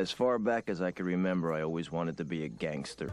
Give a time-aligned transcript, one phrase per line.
[0.00, 3.12] As far back as I can remember, I always wanted to be a gangster.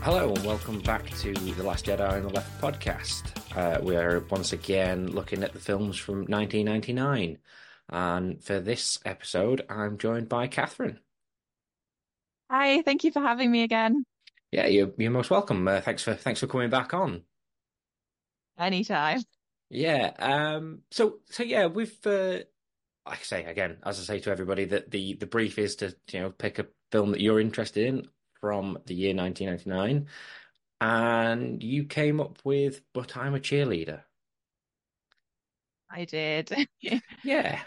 [0.00, 3.22] Hello and welcome back to the Last Jedi on the Left podcast.
[3.56, 7.38] Uh, we're once again looking at the films from 1999,
[7.92, 10.98] and for this episode, I'm joined by Katherine.
[12.50, 14.04] Hi, thank you for having me again.
[14.50, 15.68] Yeah, you're you're most welcome.
[15.68, 17.22] Uh, thanks for thanks for coming back on.
[18.58, 19.22] Anytime.
[19.70, 20.12] Yeah.
[20.18, 20.80] Um.
[20.90, 21.96] So so yeah, we've.
[22.06, 22.40] Uh,
[23.04, 26.20] I say again, as I say to everybody, that the the brief is to you
[26.20, 28.08] know pick a film that you're interested in
[28.40, 30.08] from the year 1999,
[30.80, 34.00] and you came up with "But I'm a Cheerleader."
[35.90, 36.68] I did.
[37.22, 37.60] Yeah.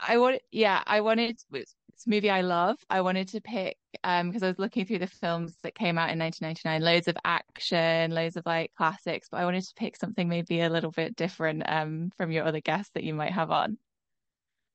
[0.00, 1.74] I want, yeah, I wanted it's
[2.06, 2.78] movie I love.
[2.88, 6.10] I wanted to pick um because I was looking through the films that came out
[6.10, 10.28] in 1999, loads of action, loads of like classics, but I wanted to pick something
[10.28, 13.78] maybe a little bit different um from your other guests that you might have on.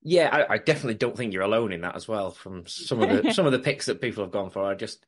[0.03, 2.31] Yeah, I, I definitely don't think you're alone in that as well.
[2.31, 5.05] From some of the some of the picks that people have gone for, I just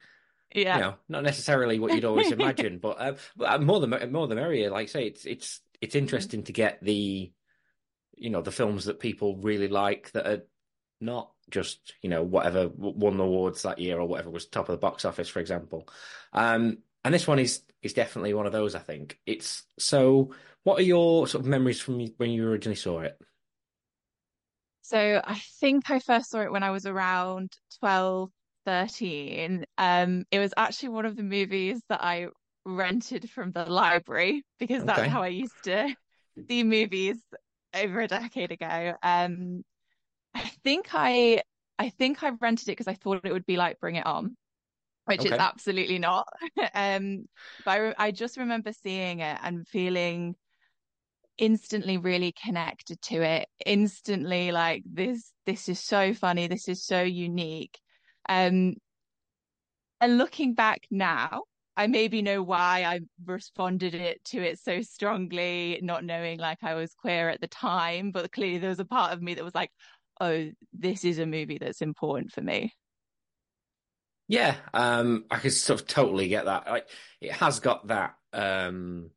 [0.55, 0.77] Yeah.
[0.77, 4.27] you know not necessarily what you'd always imagine, but, uh, but uh, more the more
[4.27, 4.71] the merrier.
[4.71, 7.31] Like I say, it's it's it's interesting to get the
[8.17, 10.43] you know the films that people really like that are
[10.99, 14.73] not just you know whatever won the awards that year or whatever was top of
[14.73, 15.87] the box office, for example.
[16.33, 18.75] Um, and this one is is definitely one of those.
[18.75, 20.33] I think it's so.
[20.63, 23.17] What are your sort of memories from when you originally saw it?
[24.81, 28.31] So I think I first saw it when I was around 12,
[28.65, 29.65] 13.
[29.77, 32.27] Um, it was actually one of the movies that I
[32.65, 35.09] rented from the library because that's Okay.
[35.09, 35.95] how I used to
[36.49, 37.17] see movies
[37.77, 38.93] over a decade ago.
[39.03, 39.63] Um,
[40.33, 41.41] I think I
[41.79, 44.35] I think I rented it because I thought it would be like Bring It On,
[45.05, 45.39] which it's Okay.
[45.39, 46.27] absolutely not.
[46.73, 47.25] Um,
[47.65, 50.35] but I, re- I just remember seeing it and feeling
[51.37, 57.01] instantly really connected to it instantly like this this is so funny this is so
[57.03, 57.79] unique
[58.27, 58.73] um
[60.01, 61.43] and looking back now
[61.77, 66.73] I maybe know why I responded it to it so strongly not knowing like I
[66.75, 69.55] was queer at the time but clearly there was a part of me that was
[69.55, 69.71] like
[70.19, 72.73] oh this is a movie that's important for me
[74.27, 76.67] Yeah, um, I can sort of totally get that.
[76.67, 76.89] Like,
[77.21, 79.11] it has got that, um,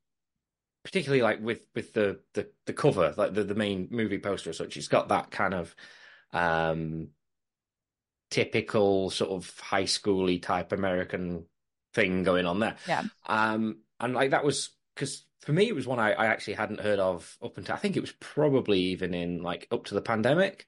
[0.84, 4.58] particularly like with with the the the cover, like the the main movie poster as
[4.58, 4.76] such.
[4.76, 5.74] It's got that kind of
[6.32, 7.10] um
[8.30, 11.46] typical sort of high schooly type American
[11.94, 12.76] thing going on there.
[12.86, 16.54] yeah Um, and like that was because for me it was one I, I actually
[16.54, 19.94] hadn't heard of up until I think it was probably even in like up to
[19.94, 20.66] the pandemic,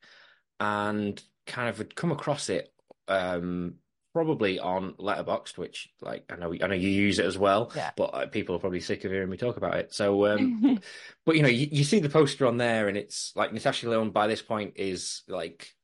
[0.61, 2.73] and kind of had come across it
[3.09, 3.75] um
[4.15, 7.93] probably on Letterboxd, which like I know I know you use it as well, Yeah.
[7.97, 9.95] but uh, people are probably sick of hearing me talk about it.
[9.95, 10.79] So um,
[11.25, 14.11] but you know you, you see the poster on there, and it's like Natasha Lyonne
[14.11, 15.75] by this point is like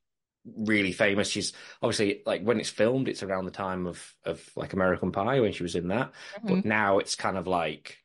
[0.57, 1.29] really famous.
[1.29, 5.39] She's obviously like when it's filmed, it's around the time of of like American Pie
[5.41, 6.13] when she was in that.
[6.45, 7.97] But now it's kind of like,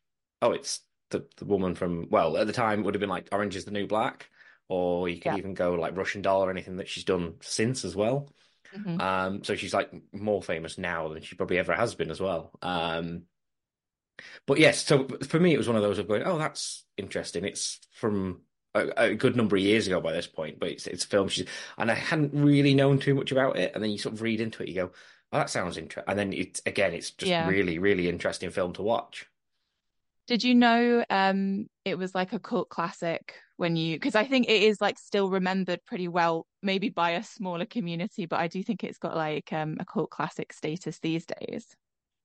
[0.42, 3.28] oh, it's the the woman from well, at the time it would have been like
[3.32, 4.28] Orange is the New Black,
[4.68, 5.36] or you could Yeah.
[5.36, 8.28] even go like Russian Doll or anything that she's done since as well.
[8.72, 8.98] Mhm.
[9.00, 12.52] Um, so she's like more famous now than she probably ever has been as well.
[12.62, 13.24] Um,
[14.46, 17.44] but yes, so for me it was one of those of going, oh, that's interesting.
[17.44, 18.42] It's from
[18.74, 21.28] a, a good number of years ago by this point, but it's it's a film
[21.28, 21.46] she's
[21.78, 24.40] and I hadn't really known too much about it, and then you sort of read
[24.40, 24.92] into it, you go,
[25.32, 27.46] oh, that sounds interesting, and then it's again, it's just Yeah.
[27.46, 29.26] really really interesting film to watch.
[30.26, 34.48] Did you know um it was like a cult classic when you because I think
[34.48, 38.62] it is like still remembered pretty well, maybe by a smaller community, but I do
[38.62, 41.66] think it's got like um a cult classic status these days.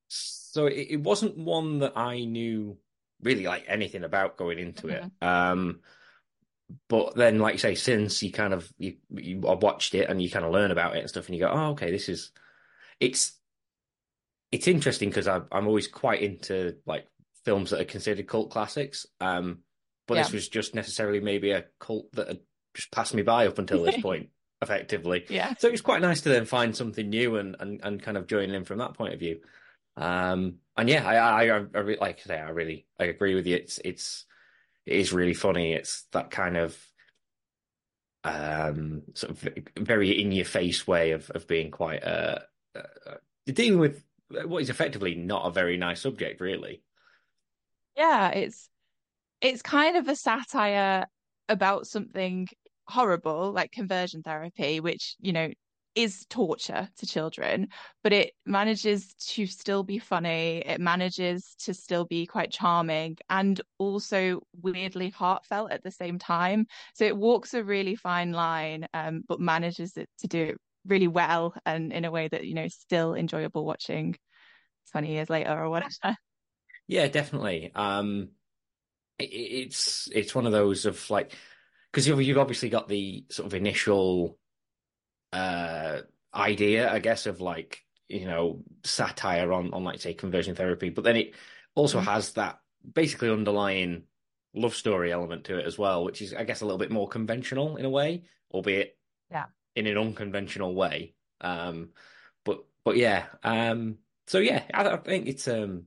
[0.08, 2.78] So it, it wasn't one that I knew
[3.22, 5.08] really like anything about going into it.
[5.22, 5.82] Um,
[6.88, 10.22] but then, like you say, since you kind of you you I watched it and
[10.22, 12.32] you kind of learn about it and stuff, and you go, oh, okay, this is
[13.00, 13.38] it's
[14.52, 17.08] it's interesting because I'm I'm always quite into like
[17.46, 19.06] films that are considered cult classics.
[19.20, 19.60] Um,
[20.08, 22.40] but this was just necessarily maybe a cult that had
[22.74, 24.30] just passed me by up until this point,
[24.62, 25.26] effectively.
[25.30, 25.54] Yeah.
[25.60, 28.26] So it was quite nice to then find something new and, and, and kind of
[28.26, 29.40] join in from that point of view.
[29.98, 33.46] Um, and yeah, I, I, I, I like I say, I really, I agree with
[33.46, 33.56] you.
[33.56, 34.26] It's, it's,
[34.90, 35.74] it is really funny.
[35.74, 36.78] It's that kind of,
[38.24, 42.40] um, sort of very in your face way of, of being quite, uh,
[42.76, 43.16] uh, uh,
[43.46, 44.04] dealing with
[44.46, 46.84] what is effectively not a very nice subject, really.
[47.96, 48.70] Yeah, it's
[49.42, 51.06] it's kind of a satire
[51.48, 52.48] about something
[52.88, 55.50] horrible, like conversion therapy, which, you know,
[56.00, 57.68] is torture to children,
[58.04, 60.64] but it manages to still be funny.
[60.66, 66.68] It manages to still be quite charming and also weirdly heartfelt at the same time.
[66.94, 70.58] So it walks a really fine line, um, but manages it to do it
[70.88, 74.16] really well and in a way that, you know, still enjoyable watching
[74.94, 76.16] 20 years later or whatever.
[76.88, 77.74] Yeah, definitely.
[77.76, 78.30] Um,
[79.18, 81.34] it, it's it's one of those of like
[81.92, 84.38] because you've you've obviously got the sort of initial
[85.34, 86.02] uh
[86.34, 91.04] idea, I guess, of like you know satire on on like say conversion therapy, but
[91.04, 91.36] then it
[91.76, 92.10] also mm-hmm.
[92.10, 92.60] has that
[92.94, 94.04] basically underlying
[94.54, 97.08] love story element to it as well, which is I guess a little bit more
[97.08, 98.98] conventional in a way, albeit
[99.32, 99.46] yeah
[99.76, 101.14] in an unconventional way.
[101.42, 101.90] Um,
[102.44, 103.98] but but yeah, um,
[104.28, 105.86] so yeah, I, I think it's um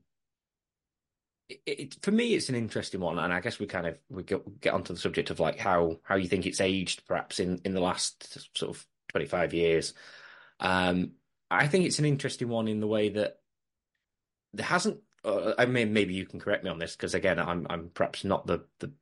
[1.66, 4.60] it, for me, it's an interesting one, and I guess we kind of we get,
[4.60, 7.74] get onto the subject of like how how you think it's aged, perhaps in in
[7.74, 9.94] the last sort of twenty five years.
[10.61, 11.12] Um,
[11.50, 13.38] I think it's an interesting one in the way that
[14.55, 14.99] there hasn't.
[15.25, 18.25] Uh, I mean, maybe you can correct me on this because again, I'm I'm perhaps
[18.25, 18.93] not the the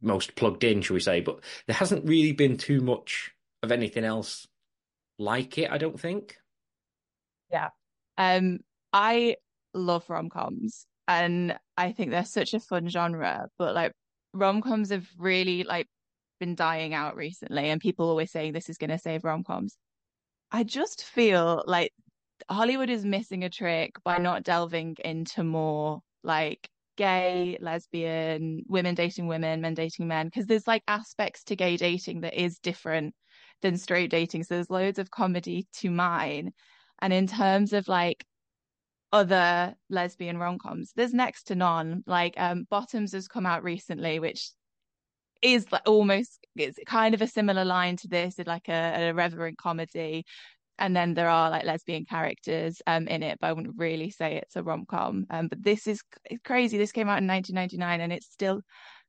[0.00, 1.20] most plugged in, shall we say?
[1.20, 3.32] But there hasn't really been too much
[3.62, 4.46] of anything else
[5.18, 5.70] like it.
[5.70, 6.36] I don't think.
[7.50, 7.70] Yeah,
[8.18, 8.60] um,
[8.92, 9.36] I
[9.74, 13.48] love rom coms and I think they're such a fun genre.
[13.58, 13.92] But like
[14.32, 15.86] rom coms have really like
[16.38, 19.76] been dying out recently, and people always saying this is going to save rom coms.
[20.50, 21.92] I just feel like
[22.48, 29.26] Hollywood is missing a trick by not delving into more like gay, lesbian, women dating
[29.26, 33.14] women, men dating men, because there's like aspects to gay dating that is different
[33.62, 34.44] than straight dating.
[34.44, 36.52] So there's loads of comedy to mine.
[37.00, 38.24] And in terms of like
[39.12, 40.92] other lesbian rom-coms.
[40.94, 42.02] There's next to none.
[42.06, 44.50] Like um Bottoms has come out recently, which
[45.42, 50.24] is like almost it's kind of a similar line to this, like a, irreverent comedy.
[50.78, 54.36] And then there are like lesbian characters um in it, but I wouldn't really say
[54.36, 55.26] it's a rom-com.
[55.30, 56.02] Um, but this is
[56.44, 56.78] crazy.
[56.78, 58.62] This came out in 1999 and it's still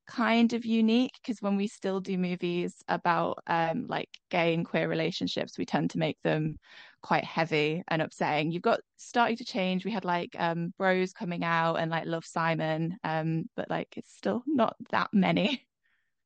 [0.07, 4.87] kind of unique because when we still do movies about um like gay and queer
[4.87, 6.57] relationships, we tend to make them
[7.01, 8.51] quite heavy and upsetting.
[8.51, 9.85] You've got starting to change.
[9.85, 14.13] We had like um Bros coming out and like Love Simon, um, but like it's
[14.15, 15.66] still not that many.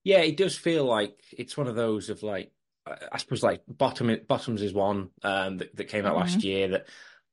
[0.03, 2.51] Yeah, it does feel like it's one of those of like
[2.85, 6.21] I suppose like bottom bottoms is one um that, that came out mm-hmm.
[6.21, 6.87] last year that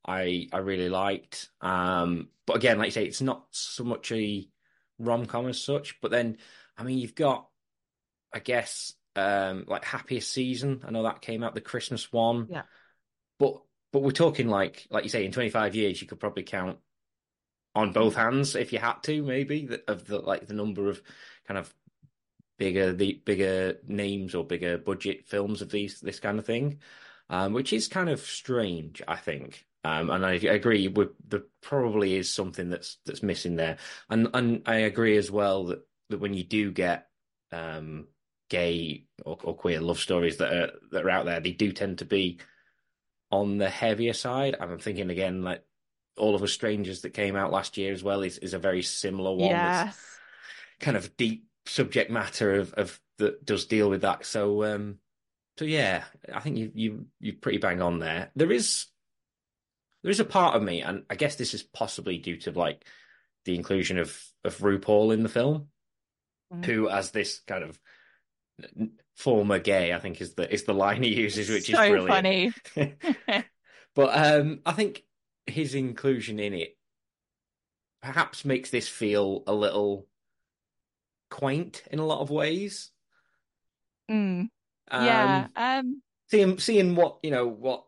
[0.06, 1.48] I I really liked.
[1.60, 4.48] Um, but again, like you say, it's not so much a
[4.98, 6.00] rom com as such.
[6.00, 6.38] But then,
[6.76, 7.46] I mean, you've got,
[8.32, 10.82] I guess, um, like Happiest Season.
[10.86, 12.48] I know that came out the Christmas one.
[12.50, 12.62] Yeah.
[13.38, 13.60] But
[13.92, 16.78] but we're talking like like you say, in twenty five years, you could probably count
[17.74, 21.00] on both hands if you had to, maybe of the like the number of
[21.46, 21.72] kind of
[22.58, 26.80] bigger the bigger names or bigger budget films of these this kind of thing,
[27.30, 29.64] um, which is kind of strange, I think.
[29.84, 33.78] Um, and I, agree with there probably is something that's that's missing there,
[34.10, 37.06] and and I agree as well that that when you do get
[37.52, 38.08] um,
[38.50, 41.98] gay or, or, queer love stories that are that are out there, they do tend
[41.98, 42.40] to be
[43.30, 44.56] on the heavier side.
[44.58, 45.62] And I'm thinking again like
[46.16, 48.82] all of us strangers that came out last year as well is is a very
[48.82, 49.50] similar one.
[49.50, 49.96] Yes.
[50.80, 54.24] kind of deep subject matter of of that does deal with that.
[54.24, 54.98] So um
[55.58, 58.30] so yeah, I think you you you're pretty bang on there.
[58.36, 58.86] There is
[60.02, 62.86] there is a part of me, and I guess this is possibly due to like
[63.44, 65.68] the inclusion of of RuPaul in the film,
[66.52, 66.64] mm.
[66.64, 67.78] who as this kind of
[69.16, 72.08] former gay, I think is the is the line he uses, which so is brilliant.
[72.08, 72.52] funny.
[73.94, 75.02] but um, I think
[75.46, 76.76] his inclusion in it
[78.00, 80.06] perhaps makes this feel a little
[81.30, 82.90] quaint in a lot of ways.
[84.10, 84.48] Mm.
[84.90, 85.46] Um, yeah.
[85.56, 87.84] Um, seeing seeing what you know what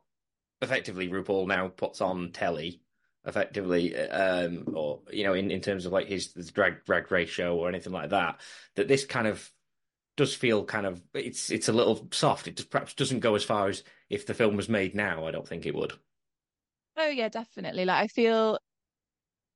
[0.63, 2.83] effectively RuPaul now puts on telly,
[3.25, 7.31] effectively, um, or you know, in, in terms of like his, his drag drag race
[7.31, 8.41] show or anything like that,
[8.77, 9.51] that this kind of
[10.17, 12.49] does feel kind of it's it's a little soft.
[12.49, 15.27] It just perhaps doesn't go as far as if the film was made now.
[15.27, 15.93] I don't think it would.
[16.97, 17.85] Oh yeah, definitely.
[17.85, 18.59] Like I feel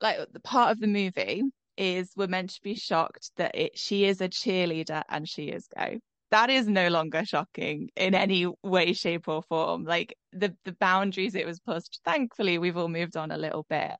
[0.00, 1.42] like the part of the movie
[1.76, 5.66] is we're meant to be shocked that it she is a cheerleader and she is
[5.76, 6.00] gay
[6.34, 9.84] that is no longer shocking in any way, shape, or form.
[9.84, 12.00] Like the the boundaries it was pushed.
[12.04, 13.92] Thankfully, we've all moved on a little bit.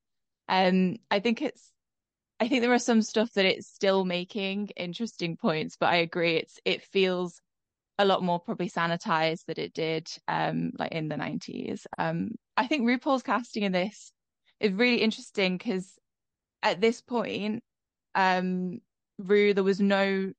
[0.49, 1.71] Um, I think it's
[2.40, 6.35] I think there are some stuff that it's still making interesting points, but I agree
[6.35, 7.40] it's it feels
[7.99, 11.87] a lot more probably sanitized than it did um like in the 90s.
[11.99, 14.12] Um I think RuPaul's casting in this
[14.59, 15.95] is really interesting because
[16.64, 17.62] at this point
[18.16, 18.80] um
[19.18, 20.33] Ru there was no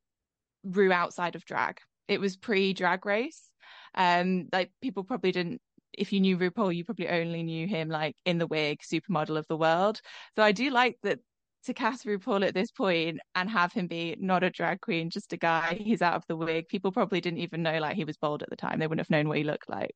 [0.65, 1.79] Ru outside of drag.
[2.07, 3.49] it was pre Drag Race.
[3.93, 5.61] Um, like people probably didn't.
[5.93, 9.47] If you knew RuPaul, you probably only knew him like in the wig, supermodel of
[9.47, 10.01] the world.
[10.35, 11.19] So I do like that
[11.65, 15.31] to cast RuPaul at this point and have him be not a drag queen, just
[15.33, 15.79] a guy.
[15.81, 16.67] He's out of the wig.
[16.67, 18.79] People probably didn't even know like he was bald at the time.
[18.79, 19.95] They wouldn't have known what he looked like.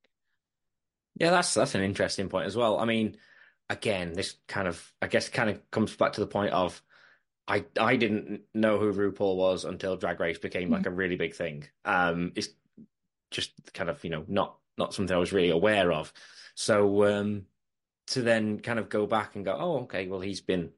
[1.15, 2.79] Yeah, that's that's an interesting point as well.
[2.79, 3.17] I mean,
[3.69, 6.81] again, this kind of I guess kind of comes back to the point of
[7.47, 11.35] I I didn't know who RuPaul was until Drag Race became like a really big
[11.35, 11.67] thing.
[11.85, 12.49] Um, it's
[13.31, 16.13] just kind of you know not not something I was really aware of.
[16.55, 17.45] So um,
[18.07, 20.71] to then kind of go back and go, oh, okay, well he's been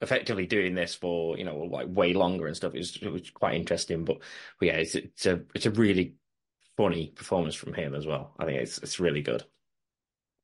[0.00, 2.74] effectively doing this for you know like way longer and stuff.
[2.74, 4.18] It was, it was quite interesting, but,
[4.58, 6.14] but yeah, it's it's a it's a really
[6.76, 8.34] funny performance from him as well.
[8.38, 9.44] I think it's it's really good.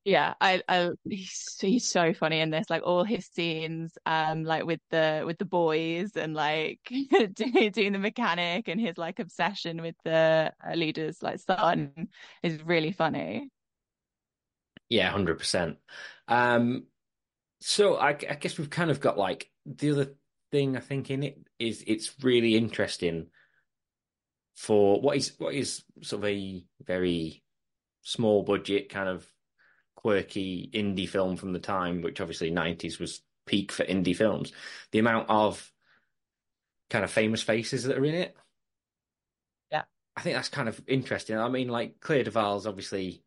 [0.05, 2.71] Yeah, I, I he's, he's so funny in this.
[2.71, 7.99] Like all his scenes, um, like with the with the boys and like doing the
[7.99, 12.09] mechanic and his like obsession with the uh, leader's like son
[12.43, 13.51] is really funny.
[14.89, 15.77] Yeah, hundred percent.
[16.29, 16.87] Um,
[17.61, 20.15] so I, I guess we've kind of got like the other
[20.51, 23.27] thing I think in it is it's really interesting
[24.57, 27.43] for what is what is sort of a very
[28.03, 29.31] small budget kind of
[30.03, 34.53] quirky indie film from the time, which obviously 90s was peak for indie films,
[34.93, 35.71] the amount of
[36.89, 38.37] kind of famous faces that are in it.
[39.71, 39.83] Yeah.
[40.17, 41.39] I think that's kind of interesting.
[41.39, 43.23] I mean, like Clea DuVall's obviously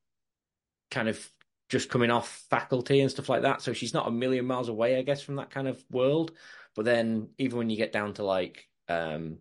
[0.90, 1.30] kind of
[1.70, 3.62] just coming off faculty and stuff like that.
[3.62, 6.32] So she's not a million miles away, I guess, from that kind of world.
[6.76, 9.38] But then even when you get down to like um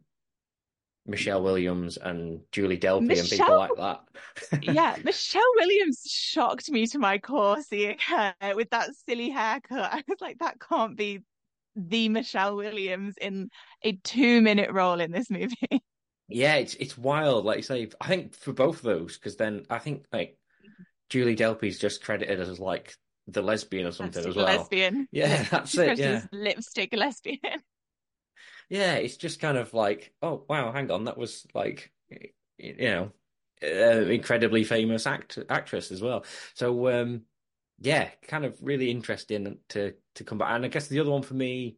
[1.07, 3.23] Michelle Williams and Julie Delpy Michelle...
[3.23, 4.01] and people like
[4.51, 4.63] that.
[4.63, 9.93] yeah, Michelle Williams shocked me to my core seeing her with that silly haircut.
[9.93, 11.21] I was like, that can't be
[11.75, 13.51] the Michelle Williams in
[13.83, 15.83] a two minute role in this movie.
[16.29, 17.45] Yeah, it's it's wild.
[17.45, 20.39] Like you say, I think for both of those, because then I think like
[21.11, 22.95] Julie Delpy's just credited as like
[23.27, 24.47] the lesbian or something as well.
[24.47, 25.09] Lesbian.
[25.11, 25.99] Yeah, that's it.
[25.99, 27.61] Yeah, lipstick lesbian
[28.73, 31.93] yeah, it's just kind of like, oh wow, hang on, that was like,
[32.57, 33.13] you know,
[33.63, 36.25] uh, incredibly famous act actress as well.
[36.55, 37.21] So um,
[37.79, 40.53] yeah, kind of really interesting to to come back.
[40.53, 41.77] And I guess the other one for me,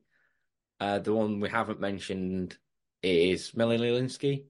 [0.79, 2.57] uh, the one we haven't mentioned
[3.03, 4.45] is Melanie Lynskey,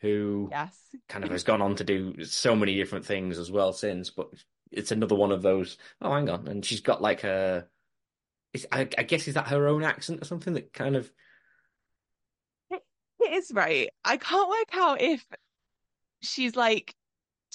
[0.00, 0.76] who yes.
[1.08, 4.10] kind of has gone on to do so many different things as well since.
[4.10, 4.26] But
[4.72, 5.78] it's another one of those.
[6.02, 7.68] Oh, hang on, and she's got like a.
[8.72, 11.12] I, I guess is that her own accent or something that kind of
[13.24, 13.88] it is right.
[14.04, 15.24] I can't work out if
[16.20, 16.94] she's like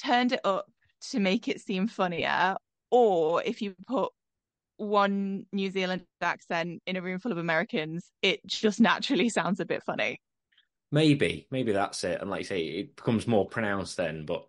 [0.04, 0.66] turned it up
[1.12, 2.56] to make it seem funnier,
[2.92, 4.12] or if you put
[4.78, 9.66] one New Zealand accent in a room full of Americans, it just naturally sounds a
[9.66, 10.22] bit funny.
[10.92, 12.20] Maybe, maybe that's it.
[12.20, 14.26] And like you say, it becomes more pronounced then.
[14.26, 14.48] But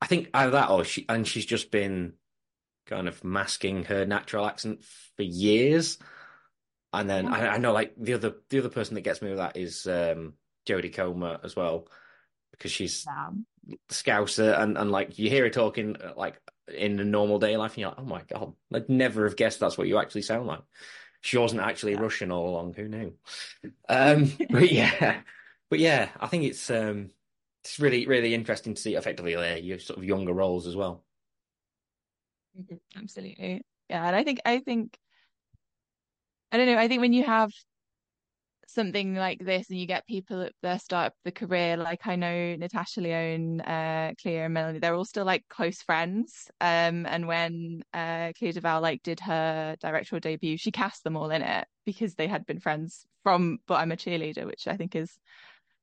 [0.00, 2.14] I think either that or she, and she's just been
[2.86, 4.84] kind of masking her natural accent
[5.16, 5.98] for years.
[6.92, 9.38] And then I, I, know, like the other the other person that gets me with
[9.38, 10.34] that is um,
[10.70, 11.88] Jodie Comer as well
[12.52, 13.76] because she's yeah.
[13.88, 16.40] Scouser and and like you hear her talking uh, like
[16.74, 19.60] in a normal day life and you're like, oh my god, I'd never have guessed
[19.60, 20.60] that's what you actually sound like.
[21.20, 22.00] She wasn't actually yeah.
[22.00, 22.74] Russian all along.
[22.74, 23.12] Who knew?
[23.88, 25.20] Um, but yeah,
[25.68, 27.10] but yeah, I think it's um,
[27.62, 31.04] it's really really interesting to see effectively uh, your sort of younger roles as well.
[32.58, 32.76] Mm-hmm.
[32.96, 34.98] Absolutely, yeah, and I think I think
[36.50, 36.78] I don't know.
[36.78, 37.52] I think when you have
[38.72, 42.16] something like this and you get people at the start of the career like i
[42.16, 47.26] know natasha lyonne uh clea and melanie they're all still like close friends um and
[47.26, 51.66] when uh clea duvall like did her directorial debut she cast them all in it
[51.84, 55.18] because they had been friends from but i'm a cheerleader which i think is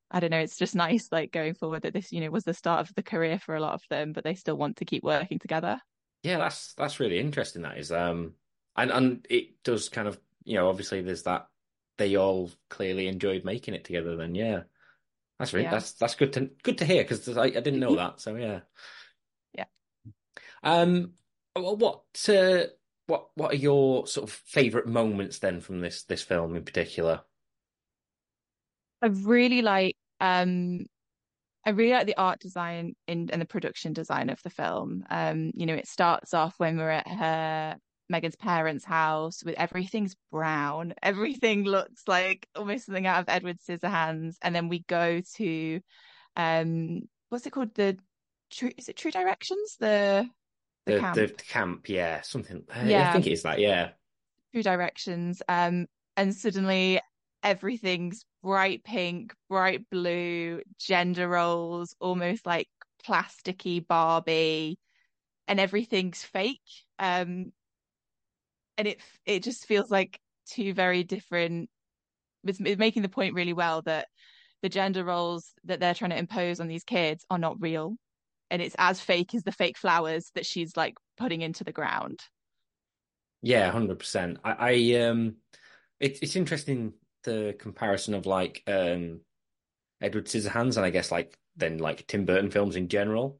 [0.09, 2.53] I don't know, it's just nice like going forward that this, you know, was the
[2.53, 5.03] start of the career for a lot of them, but they still want to keep
[5.03, 5.81] working together.
[6.23, 7.63] Yeah, that's that's really interesting.
[7.63, 8.35] That is, um,
[8.77, 11.47] and and it does kind of, you know, obviously there's that
[11.97, 14.15] they all clearly enjoyed making it together.
[14.15, 14.61] Then yeah,
[15.39, 15.71] that's really yeah.
[15.71, 18.21] that's that's good to good to hear because I, I didn't know that.
[18.21, 18.61] So yeah,
[19.53, 19.65] yeah.
[20.63, 21.13] Um,
[21.55, 22.63] what uh,
[23.07, 27.21] what what are your sort of favorite moments then from this this film in particular?
[29.01, 30.85] I really like um
[31.65, 35.03] I really like the art design in, and the production design of the film.
[35.09, 37.75] Um, you know, it starts off when we're at her
[38.09, 40.93] Megan's parents' house with everything's brown.
[41.03, 44.35] Everything looks like almost something out of Edward Scissorhands.
[44.41, 45.79] And then we go to
[46.35, 47.73] um what's it called?
[47.75, 47.97] The
[48.51, 49.77] true is it True Directions?
[49.79, 50.27] The
[50.85, 51.15] the, the camp.
[51.15, 52.21] The camp, yeah.
[52.21, 53.09] Something yeah.
[53.09, 53.89] I think it is that, yeah.
[54.53, 55.41] True Directions.
[55.47, 57.01] Um and suddenly
[57.43, 62.67] everything's bright pink, bright blue, gender roles, almost like
[63.05, 64.79] plasticky Barbie,
[65.47, 66.61] and everything's fake.
[66.99, 67.51] Um,
[68.77, 70.19] and it it just feels like
[70.49, 71.69] two very different.
[72.43, 74.07] It's, it's making the point really well that
[74.61, 77.95] the gender roles that they're trying to impose on these kids are not real,
[78.49, 82.19] and it's as fake as the fake flowers that she's like putting into the ground.
[83.41, 84.39] Yeah, hundred percent.
[84.43, 85.35] I, I um,
[85.99, 86.93] it's it's interesting
[87.23, 89.21] the comparison of like um
[90.01, 93.39] Edward Scissorhands and I guess like then like Tim Burton films in general.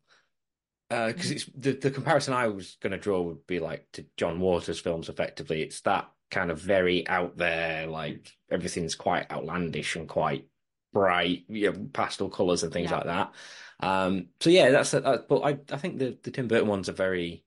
[0.89, 4.06] Because uh, it's the the comparison I was going to draw would be like to
[4.15, 5.10] John Waters films.
[5.10, 10.48] Effectively, it's that kind of very out there, like everything's quite outlandish and quite
[10.94, 12.98] bright, you know, pastel colors and things yeah.
[12.98, 13.34] like that.
[13.79, 16.94] Um, so yeah, that's uh, but I I think the the Tim Burton ones are
[16.94, 17.44] very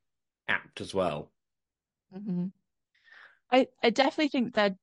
[0.49, 1.31] apt as well.
[2.17, 2.47] Mm-hmm.
[3.51, 4.77] I I definitely think they're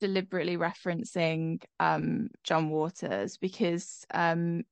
[0.00, 4.64] deliberately referencing um, John Waters because um,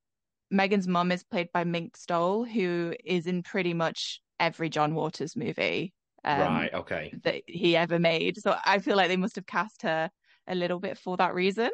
[0.50, 5.36] Megan's mum is played by Mink Stole, who is in pretty much every John Waters
[5.36, 5.92] movie.
[6.24, 6.74] Um, right.
[6.74, 7.12] Okay.
[7.24, 8.38] That he ever made.
[8.38, 10.10] So I feel like they must have cast her
[10.46, 11.70] a little bit for that reason.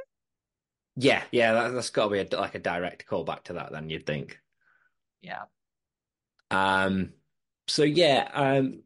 [0.96, 3.72] Yeah, yeah, that, has got to be a, like a direct callback to that.
[3.72, 4.40] Then you'd think.
[5.22, 5.44] Yeah.
[6.50, 7.12] Um.
[7.68, 8.28] So yeah.
[8.32, 8.82] Um.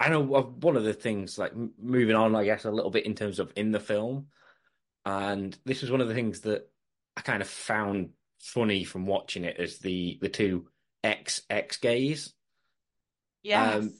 [0.00, 3.14] I know one of the things, like moving on, I guess, a little bit in
[3.14, 4.26] terms of in the film,
[5.06, 6.68] and this was one of the things that
[7.16, 8.10] I kind of found
[8.44, 10.66] funny from watching it as the the two
[11.02, 12.32] ex ex gays.
[13.42, 13.76] Yes.
[13.76, 13.94] Um,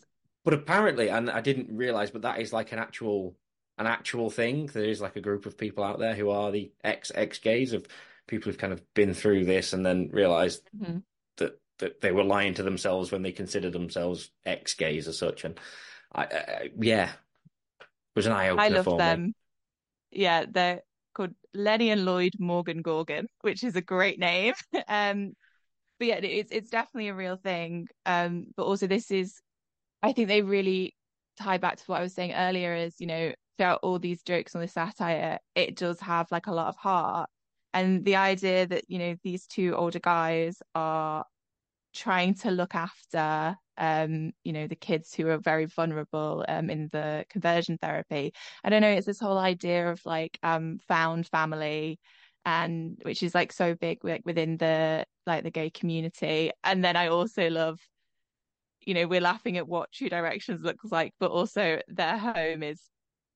[0.45, 3.37] but apparently, and I didn't realize, but that is like an actual
[3.79, 4.67] an actual thing.
[4.67, 7.73] There is like a group of people out there who are the ex ex gays
[7.73, 7.87] of
[8.27, 10.99] people who've kind of been through this and then realized mm-hmm.
[11.39, 15.45] that that they were lying to themselves when they considered themselves ex gays as such.
[15.45, 15.59] And
[16.13, 17.11] I, I, yeah,
[17.81, 18.63] it was an eye opener.
[18.63, 19.23] I love them.
[19.25, 19.35] Me.
[20.11, 20.83] Yeah, they're
[21.15, 24.55] called Lenny and Lloyd Morgan Gorgon, which is a great name.
[24.89, 25.33] um,
[25.99, 27.89] but yeah, it's it's definitely a real thing.
[28.07, 29.41] Um, but also this is,
[30.03, 30.95] I think they really
[31.39, 32.75] tie back to what I was saying earlier.
[32.75, 36.53] Is you know throughout all these jokes and the satire, it does have like a
[36.55, 37.31] lot of heart,
[37.73, 41.25] and the idea that you know these two older guys are
[41.95, 46.89] trying to look after um you know the kids who are very vulnerable um in
[46.93, 48.33] the conversion therapy.
[48.63, 51.99] I don't know it's this whole idea of like um found family
[52.45, 56.53] and which is like so big like within the like the gay community.
[56.63, 57.81] And then i also love
[58.87, 62.81] you know we're laughing at what true directions looks like but also their home is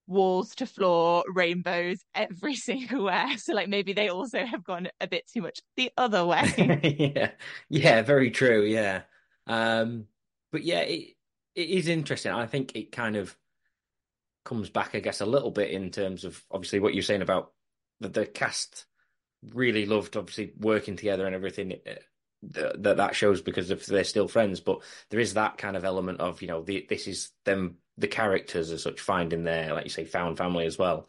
[0.08, 3.36] walls to floor rainbows every single where.
[3.38, 6.98] So like maybe they also have gone a bit too much the other way.
[6.98, 7.30] Yeah.
[7.68, 9.02] Yeah very true yeah.
[9.46, 10.06] Um
[10.50, 11.14] but yeah it
[11.54, 12.32] it is interesting.
[12.32, 13.36] I think it kind of
[14.44, 17.52] comes back i guess a little bit in terms of obviously what you're saying about
[18.00, 18.86] the, the cast
[19.52, 21.92] really loved obviously working together and everything uh,
[22.78, 24.60] that that shows because if they're still friends.
[24.60, 28.08] But there is that kind of element of you know the, this is them the
[28.08, 31.08] characters as such finding their, like you say, found family as well.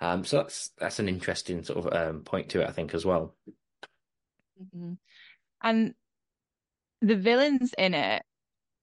[0.00, 3.04] Um, so that's that's an interesting sort of um, point to it, I think, as
[3.04, 3.34] well.
[4.62, 4.94] Mm-hmm.
[5.62, 5.94] And
[7.00, 8.22] the villains in it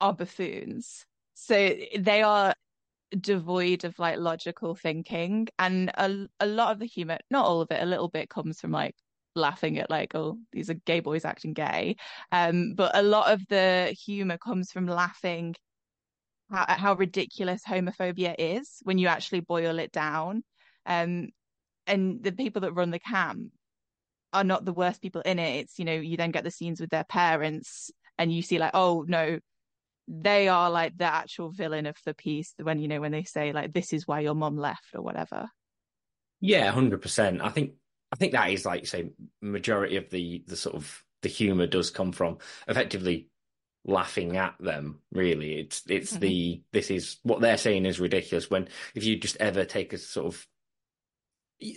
[0.02, 2.54] are buffoons, so they are
[3.18, 7.72] devoid of like logical thinking, and a a lot of the humor, not all of
[7.72, 8.96] it, a little bit comes from like
[9.38, 11.94] laughing at like oh these are gay boys acting gay
[12.32, 15.54] um but a lot of the humor comes from laughing
[16.56, 20.44] how, how ridiculous homophobia is when you actually boil it down.
[20.86, 21.30] Um,
[21.88, 23.52] and the people that run the camp
[24.34, 25.60] are not the worst people in it.
[25.60, 28.72] It's, you know, you then get the scenes with their parents and you see like,
[28.74, 29.40] oh no,
[30.08, 33.52] they are like the actual villain of the piece when, you know, when they say
[33.52, 35.50] like, this is why your mom left or whatever.
[36.42, 37.42] Yeah, hundred percent.
[37.42, 37.72] I think
[38.12, 39.10] I think that is like say
[39.42, 42.38] majority of the the sort of the humor does come from
[42.68, 43.30] effectively
[43.86, 45.60] laughing at them really.
[45.60, 46.22] It's it's mm-hmm.
[46.22, 49.98] the this is what they're saying is ridiculous when if you just ever take a
[49.98, 50.48] sort of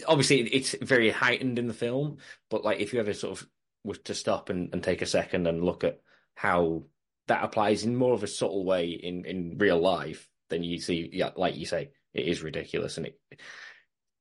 [0.07, 2.19] obviously it's very heightened in the film
[2.51, 3.49] but like if you ever sort of
[3.85, 6.01] was to stop and, and take a second and look at
[6.35, 6.83] how
[7.29, 11.09] that applies in more of a subtle way in in real life then you see
[11.13, 12.97] yeah like you say it is ridiculous.
[12.97, 13.21] And it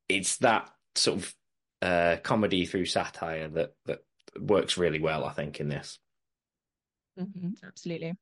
[0.07, 1.35] it's that sort of
[1.81, 3.99] uh comedy through satire that that
[4.39, 5.99] works really well i think in this
[7.17, 8.13] Mm-hmm, absolutely.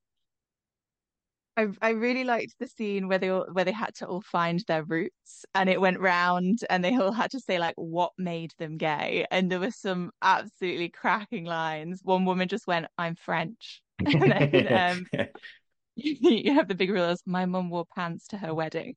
[1.58, 4.64] I I really liked the scene where they all, where they had to all find
[4.68, 8.52] their roots and it went round and they all had to say like what made
[8.58, 12.02] them gay and there were some absolutely cracking lines.
[12.04, 15.06] One woman just went, "I'm French," and then um,
[15.96, 18.96] you have the big realize my mum wore pants to her wedding.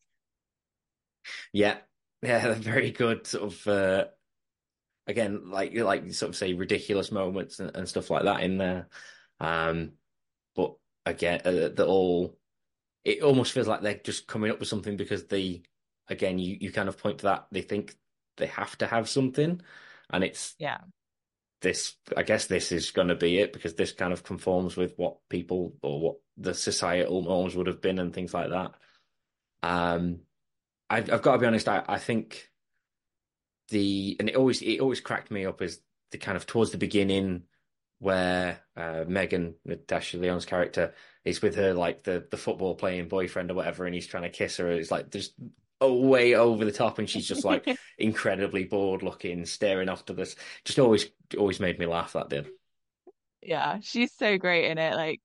[1.52, 1.78] Yeah,
[2.22, 4.04] yeah, very good sort of uh,
[5.06, 8.88] again, like like sort of say ridiculous moments and, and stuff like that in there.
[9.40, 9.92] Um,
[10.55, 12.38] but again, uh, the all
[13.05, 15.62] it almost feels like they're just coming up with something because they,
[16.09, 17.96] again, you you kind of point to that they think
[18.37, 19.61] they have to have something,
[20.11, 20.79] and it's yeah
[21.61, 24.94] this I guess this is going to be it because this kind of conforms with
[24.96, 28.74] what people or what the societal norms would have been and things like that.
[29.62, 30.20] Um,
[30.88, 31.68] I've, I've got to be honest.
[31.68, 32.51] I, I think
[33.70, 35.81] the and it always it always cracked me up is
[36.12, 37.42] the kind of towards the beginning
[37.98, 43.50] where uh, Megan Natasha Lyonne's character is with her like the the football playing boyfriend
[43.50, 44.70] or whatever, and he's trying to kiss her.
[44.70, 45.32] It's like there's
[45.80, 47.66] way over the top, and she's just like
[47.98, 50.37] incredibly bored looking, staring off to this.
[50.64, 51.06] Just always
[51.37, 52.12] always made me laugh.
[52.12, 52.48] That did.
[53.42, 54.94] Yeah, she's so great in it.
[54.94, 55.20] Like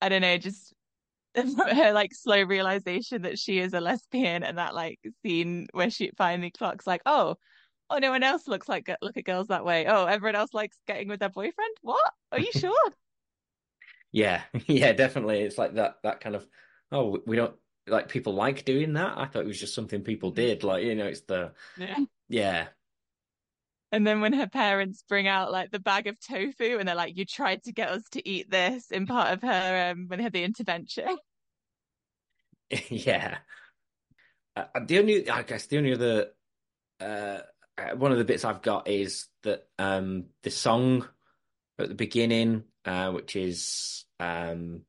[0.00, 0.74] I don't know, just
[1.34, 6.10] her like slow realization that she is a lesbian, and that like scene where she
[6.16, 7.36] finally clocks like, oh
[7.90, 9.86] oh, no one else looks like look at girls that way.
[9.86, 11.76] Oh, everyone else likes getting with their boyfriend.
[11.82, 12.12] What?
[12.32, 12.92] Are you sure?
[14.12, 15.40] yeah, yeah, definitely.
[15.40, 16.46] It's like that that kind of
[16.92, 17.54] oh, we don't
[17.86, 19.18] like people like doing that.
[19.18, 20.64] I thought it was just something people did.
[20.64, 21.98] Like you know, it's the yeah.
[22.28, 22.66] yeah.
[23.92, 27.16] And then when her parents bring out like the bag of tofu and they're like,
[27.16, 30.22] "You tried to get us to eat this," in part of her um, when they
[30.22, 31.18] had the intervention.
[32.88, 33.38] yeah.
[34.56, 36.30] Uh, the only, I guess, the only other
[37.00, 37.42] uh, uh,
[37.96, 41.06] one of the bits I've got is that um, the song
[41.78, 44.82] at the beginning, uh, which is um,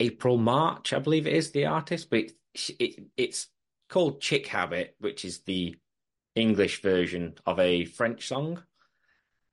[0.00, 2.32] April March, I believe it is the artist, but it,
[2.78, 3.48] it, it's
[3.88, 5.76] called Chick Habit, which is the
[6.34, 8.62] English version of a French song.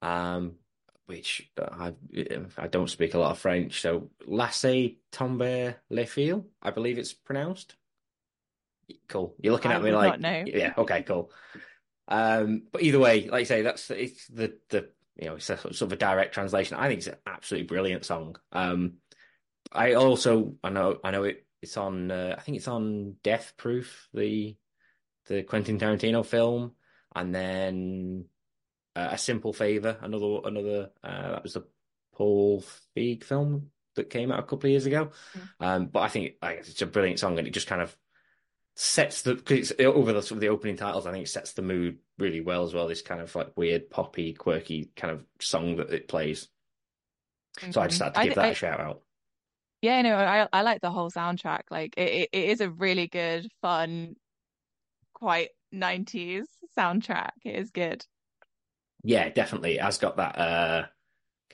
[0.02, 0.56] Um,
[1.06, 1.94] which I
[2.58, 7.12] I don't speak a lot of French, so Laisse tomber les filles, I believe it's
[7.12, 7.76] pronounced.
[9.10, 9.36] Cool.
[9.40, 11.32] You're looking I at me like, yeah, okay, cool.
[12.12, 15.58] Um, but either way, like I say, that's it's the the you know it's a
[15.58, 16.76] sort of a direct translation.
[16.78, 18.36] I think it's an absolutely brilliant song.
[18.52, 18.96] Um,
[19.72, 23.54] I also I know I know it it's on uh, I think it's on Death
[23.56, 24.58] Proof the
[25.28, 26.74] the Quentin Tarantino film,
[27.16, 28.26] and then
[28.94, 31.64] uh, A Simple Favor another another uh, that was the
[32.14, 32.62] Paul
[32.96, 35.12] Feig film that came out a couple of years ago.
[35.34, 35.66] Mm.
[35.66, 37.96] Um, but I think like, it's a brilliant song, and it just kind of
[38.76, 41.06] sets the because over the sort of the opening titles.
[41.06, 42.88] I think it sets the mood really well as well.
[42.88, 46.48] This kind of like weird poppy, quirky kind of song that it plays.
[47.60, 47.72] Mm-hmm.
[47.72, 49.02] So I just had to give I, that I, a shout out.
[49.82, 51.64] Yeah, no, I I like the whole soundtrack.
[51.70, 54.16] Like it, it is a really good, fun,
[55.14, 57.32] quite nineties soundtrack.
[57.44, 58.06] It is good.
[59.04, 59.76] Yeah, definitely.
[59.76, 60.86] It has got that uh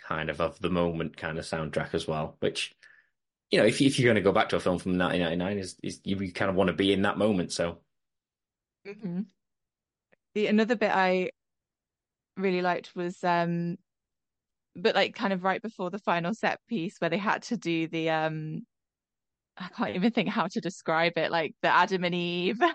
[0.08, 2.75] kind of of the moment kind of soundtrack as well, which
[3.52, 5.76] you know, if if you're going to go back to a film from 1999, is,
[5.82, 7.52] is you kind of want to be in that moment.
[7.52, 7.80] So,
[8.86, 9.22] mm-hmm.
[10.36, 11.32] the another bit I
[12.36, 13.78] really liked was, um,
[14.76, 17.88] but like kind of right before the final set piece where they had to do
[17.88, 18.66] the, um,
[19.58, 22.60] I can't even think how to describe it, like the Adam and Eve.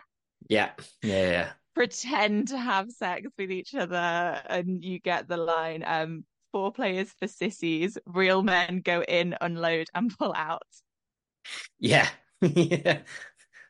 [0.48, 0.70] Yeah,
[1.04, 1.48] yeah, yeah.
[1.76, 7.10] Pretend to have sex with each other, and you get the line, um, four players
[7.18, 7.98] for sissies.
[8.06, 10.62] Real men go in, unload, and pull out.
[11.80, 12.08] Yeah,
[12.40, 12.98] yeah.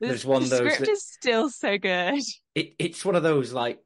[0.00, 0.58] There's one the those.
[0.58, 0.88] script that...
[0.88, 2.22] is still so good.
[2.54, 3.78] It, it's one of those like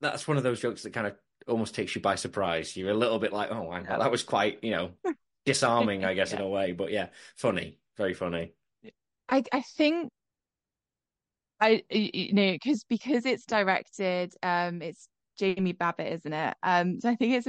[0.00, 1.14] that's one of those jokes that kind of
[1.48, 2.76] almost takes you by surprise.
[2.76, 3.98] You're a little bit like, oh, yeah.
[3.98, 4.90] that was quite, you know,
[5.46, 6.38] disarming, I guess, yeah.
[6.38, 6.72] in a way.
[6.72, 8.52] But yeah, funny, very funny.
[9.28, 10.10] I I think
[11.60, 16.56] I you know because because it's directed, um, it's Jamie Babbit, isn't it?
[16.62, 17.46] Um, so I think it's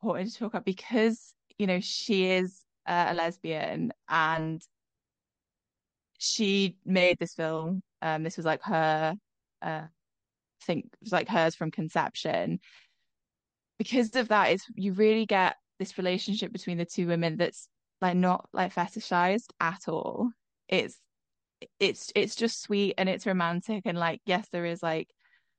[0.00, 4.62] important to talk about because you know she is uh, a lesbian and
[6.18, 7.82] she made this film.
[8.02, 9.14] Um, this was like her,
[9.62, 9.88] uh, I
[10.64, 12.60] think it was like hers from conception.
[13.78, 17.68] Because of that, is you really get this relationship between the two women that's
[18.00, 20.30] like not like fetishized at all.
[20.68, 20.96] It's
[21.80, 25.08] it's it's just sweet and it's romantic and like yes, there is like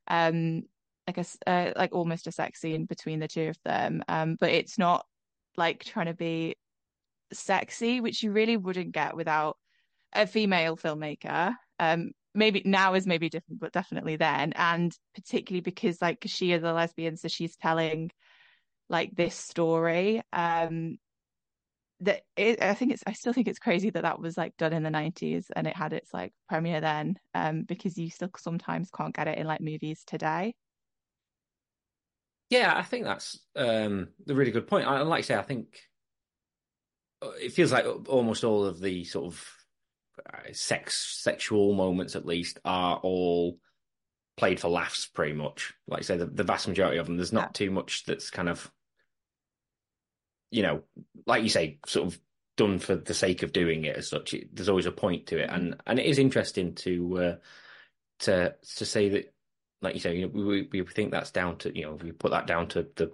[0.08, 0.64] um
[1.10, 4.52] like a uh, like almost a sex scene between the two of them um but
[4.52, 5.06] it's not
[5.58, 6.56] like trying to be
[7.34, 9.58] sexy which you really wouldn't get without
[10.14, 11.54] a female filmmaker.
[11.80, 14.54] Um maybe now is maybe different but definitely then.
[14.56, 18.12] And particularly because like she is a lesbian so she's telling
[18.90, 20.98] like this story um
[22.02, 24.74] that it, I think it's I still think it's crazy that that was like done
[24.74, 28.90] in the 90s and it had its like premiere then um because you still sometimes
[28.90, 30.56] can't get it in like movies today
[32.50, 34.88] yeah, I think that's um, a really good point.
[34.88, 35.80] I like I say, I think
[37.22, 39.48] uh, it feels like almost all of the sort of
[40.26, 43.58] uh, sex sexual moments, at least, are all
[44.38, 45.74] played for laughs, pretty much.
[45.88, 47.66] Like I say, the, the vast majority of them, there's not Yeah.
[47.66, 48.72] too much that's kind of,
[50.50, 50.84] you know,
[51.26, 52.20] like you say, sort of
[52.58, 54.34] done for the sake of doing it as such.
[54.34, 57.36] It, there's always a point to it, and and it is interesting to uh,
[58.20, 59.34] to to say that,
[59.82, 62.32] like you say, you know, we we think that's down to you know we put
[62.32, 63.12] that down to the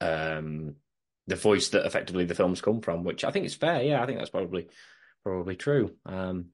[0.00, 0.76] um
[1.26, 3.82] the voice that effectively the films come from, which I think is fair.
[3.82, 4.68] Yeah, I think that's probably
[5.22, 5.94] probably true.
[6.06, 6.46] Um,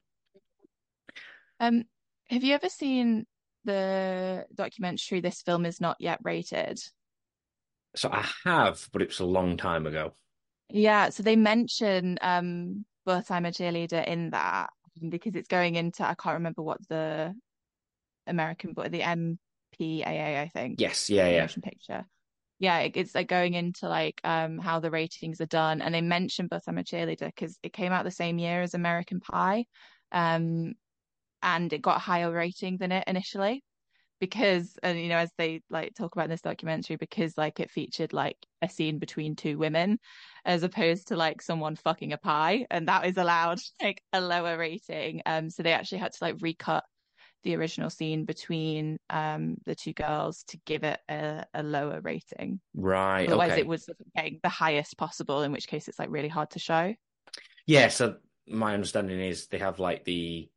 [1.61, 1.85] Um,
[2.29, 3.27] have you ever seen
[3.65, 6.79] the documentary This Film Is Not Yet Rated?
[7.95, 10.13] so I have, but it was a long time ago.
[10.69, 14.71] Yeah, so they mention um But I'm a Cheerleader in that
[15.09, 17.35] because it's going into I can't remember what the
[18.27, 21.43] American but the MPAA I think Yes, yeah, yeah.
[21.43, 22.05] motion picture.
[22.59, 26.01] Yeah, it, it's like going into like um how the ratings are done, and they
[26.01, 29.67] mentioned But I'm a Cheerleader because it came out the same year as American Pie,
[30.13, 30.75] um,
[31.43, 33.63] and it got a higher rating than it initially
[34.21, 37.71] because and you know as they like talk about in this documentary because like it
[37.71, 39.99] featured like a scene between two women
[40.45, 44.57] as opposed to like someone fucking a pie and that is allowed like a lower
[44.57, 46.85] rating um so they actually had to like recut
[47.45, 52.61] the original scene between um the two girls to give it a, a lower rating
[52.75, 53.27] Right.
[53.29, 53.61] otherwise okay.
[53.61, 56.95] it was getting the highest possible in which case it's like really hard to show
[57.67, 58.17] Yeah, so
[58.49, 60.49] my understanding is they have like the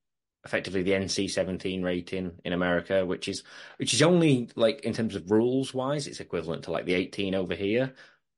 [0.46, 3.44] effectively the NC-17 rating in America, which is
[3.78, 7.36] which is only like in terms of rules wise, it's equivalent to like the 18
[7.36, 7.94] over here,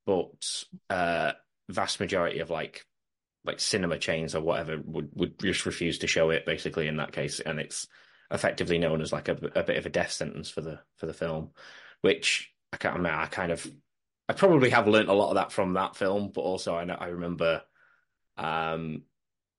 [0.06, 0.32] but
[0.90, 1.34] uh
[1.70, 2.86] vast majority of like
[3.44, 7.12] like cinema chains or whatever would would just refuse to show it basically in that
[7.12, 7.88] case, and it's
[8.32, 11.14] effectively known as like a, a bit of a death sentence for the for the
[11.14, 11.52] film,
[12.02, 13.20] which I can't remember.
[13.20, 13.70] I kind of
[14.30, 16.98] I probably have learnt a lot of that from that film, but also I know
[17.00, 17.64] I remember
[18.38, 19.04] um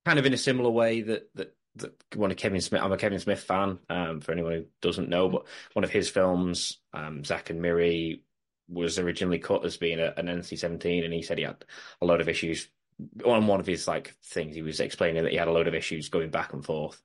[0.05, 2.83] kind of in a similar way that that that one of Kevin Smith.
[2.83, 3.79] I'm a Kevin Smith fan.
[3.89, 8.23] Um, for anyone who doesn't know, but one of his films, um, Zack and Miri,
[8.69, 11.65] was originally cut as being a, an NC-17, and he said he had
[12.01, 12.69] a lot of issues.
[13.25, 15.75] On one of his like things, he was explaining that he had a load of
[15.75, 17.01] issues going back and forth.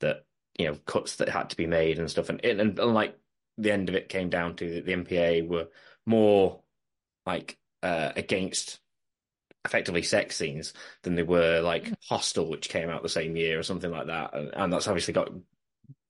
[0.00, 0.25] That
[0.58, 3.18] you know cuts that had to be made and stuff, and and, and like
[3.58, 5.68] the end of it came down to that the MPA were
[6.04, 6.60] more
[7.24, 8.80] like uh, against
[9.64, 13.62] effectively sex scenes than they were like Hostel, which came out the same year or
[13.62, 15.30] something like that, and, and that's obviously got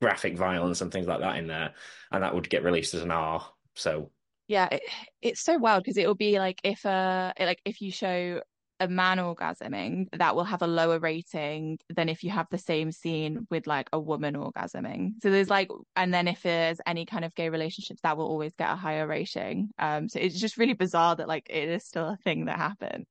[0.01, 1.75] graphic violence and things like that in there,
[2.11, 3.47] and that would get released as an R.
[3.75, 4.11] So.
[4.49, 4.83] Yeah it,
[5.21, 8.41] it's so wild because it will be like if uh like if you show
[8.81, 12.93] a man orgasming that will have a lower rating than if you have the same
[12.93, 15.13] scene with like a woman orgasming.
[15.23, 18.53] So there's like and then if there's any kind of gay relationships that will always
[18.59, 19.71] get a higher rating.
[19.79, 23.07] Um so it's just really bizarre that like it is still a thing that happens.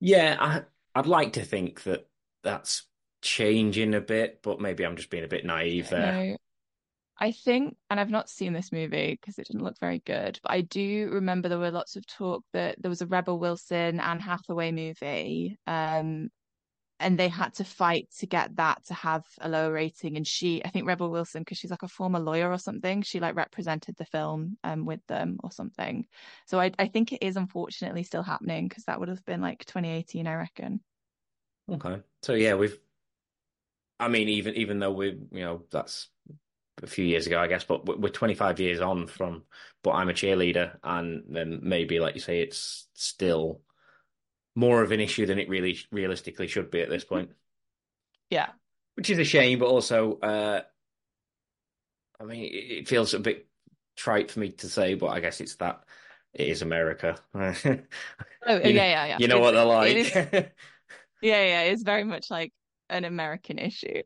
[0.00, 0.62] Yeah, I
[0.94, 2.08] I'd like to think that
[2.42, 2.84] that's
[3.20, 6.36] changing a bit, but maybe I'm just being a bit naive there.
[7.18, 10.52] I think, and I've not seen this movie because it didn't look very good, but
[10.52, 14.20] I do remember there were lots of talk that there was a Rebel Wilson Anne
[14.20, 16.28] Hathaway movie, um,
[17.00, 20.16] and they had to fight to get that to have a lower rating.
[20.16, 23.20] And she, I think Rebel Wilson, because she's like a former lawyer or something, she
[23.20, 26.06] like represented the film um with them or something.
[26.46, 29.64] So I I think it is unfortunately still happening because that would have been like
[29.64, 30.80] 2018, I reckon.
[31.70, 32.78] Okay, so yeah, we've.
[33.98, 36.08] I mean, even even though we, you know, that's
[36.82, 39.44] a few years ago, I guess, but we're 25 years on from.
[39.82, 43.60] But I'm a cheerleader, and then maybe, like you say, it's still
[44.54, 47.30] more of an issue than it really realistically should be at this point.
[48.30, 48.48] Yeah.
[48.94, 50.62] which is a shame, but also, uh,
[52.20, 53.46] I mean, it, feels a bit
[53.96, 55.84] trite for me to say, but I guess it's that
[56.32, 57.16] it is America.
[57.34, 59.16] Oh, yeah, yeah, yeah.
[59.20, 59.96] You know It's- what they're like.
[59.96, 60.12] is-
[61.22, 61.60] yeah, yeah.
[61.62, 62.52] It's very much like
[62.88, 64.02] an American issue.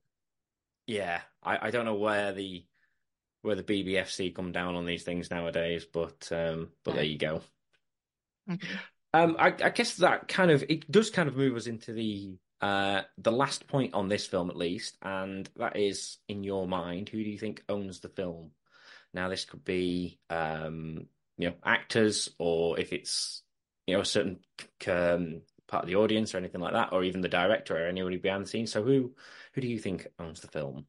[0.91, 2.65] Yeah, I, I don't know where the
[3.43, 7.43] where the BBFC come down on these things nowadays, but um, but there you go.
[9.15, 12.37] Um, I, I guess that kind of it does kind of move us into the
[12.61, 17.09] uh the last point on this film at least, and that is in your mind,
[17.09, 18.51] who do you think owns the film?
[19.15, 21.07] Now this could be um
[21.39, 23.43] you know actors, or if it's
[23.87, 24.41] you know a certain
[24.89, 28.17] um, part of the audience or anything like that, or even the director or anybody
[28.17, 28.73] behind the scenes.
[28.73, 29.15] So who
[29.53, 30.87] who do you think owns the film?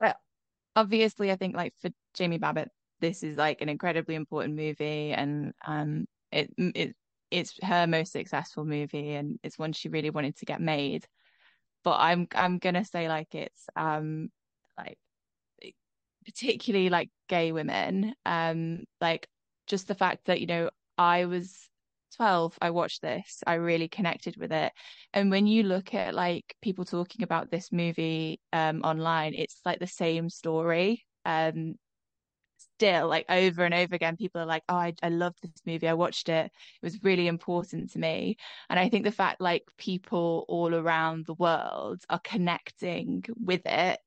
[0.00, 0.14] Well,
[0.76, 2.68] obviously, I think like for Jamie Babbit,
[3.00, 6.96] this is like an incredibly important movie, and um, it it
[7.30, 11.06] it's her most successful movie, and it's one she really wanted to get made.
[11.84, 14.30] But I'm I'm gonna say like it's um
[14.76, 14.98] like
[16.24, 19.28] particularly like gay women, um like
[19.66, 21.68] just the fact that you know I was
[22.16, 23.42] 12 I watched this.
[23.46, 24.72] I really connected with it.
[25.12, 29.78] And when you look at like people talking about this movie um online, it's like
[29.80, 31.04] the same story.
[31.24, 31.74] Um
[32.58, 35.88] still like over and over again people are like oh I, I loved this movie
[35.88, 38.36] i watched it it was really important to me
[38.68, 43.98] and i think the fact like people all around the world are connecting with it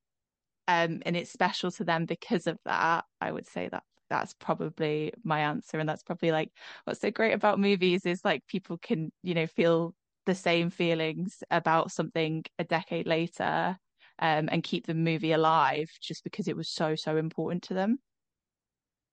[0.68, 5.14] um and it's special to them because of that i would say that that's probably
[5.24, 6.52] my answer and that's probably like
[6.84, 9.96] what's so great about movies is like people can you know feel
[10.26, 13.78] the same feelings about something a decade later
[14.20, 18.00] um, and keep the movie alive just because it was so so important to them.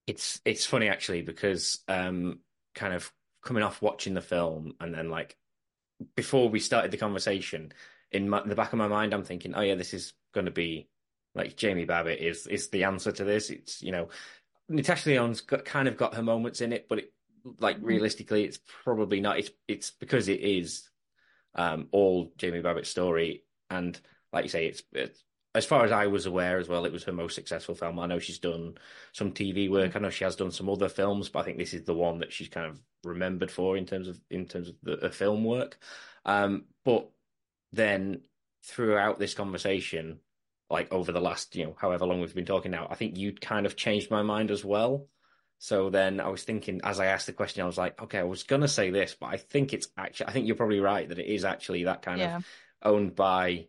[0.06, 2.40] It's it's funny actually because um,
[2.74, 3.11] kind of
[3.42, 5.37] coming off watching the film and then like
[6.16, 7.72] before we started the conversation
[8.11, 10.50] in, my, the back of my mind I'm thinking oh yeah this is going to
[10.50, 10.88] be
[11.34, 13.48] like Jamie Babbit is is the answer to this.
[13.48, 14.08] It's you know
[14.68, 17.12] Natasha Lyonne's got, kind of got her moments in it but it
[17.59, 17.87] like mm-hmm.
[17.87, 20.88] realistically it's probably not it's it's because it is
[21.54, 23.98] um, all Jamie Babbit's story and
[24.33, 25.22] like you say it's, it's
[25.54, 27.98] as far as I was aware as well, it was her most successful film.
[27.98, 28.74] I know she's done
[29.12, 29.96] some TV work.
[29.96, 32.18] I know she has done some other films, but I think this is the one
[32.18, 35.44] that she's kind of remembered for in terms of in terms of the, the film
[35.44, 35.78] work.
[36.24, 37.11] Um, but
[37.72, 38.20] then
[38.64, 40.20] throughout this conversation,
[40.70, 43.33] like over the last you know however long we've been talking now, I think you
[43.33, 45.07] kind of changed my mind as well.
[45.61, 48.24] So then I was thinking, as I asked the question, I was like, okay, I
[48.24, 51.18] was gonna say this, but I think it's actually, I think you're probably right that
[51.18, 52.37] it is actually that kind yeah.
[52.37, 52.44] of
[52.83, 53.66] owned by